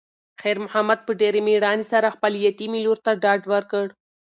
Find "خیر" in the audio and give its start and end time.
0.41-0.57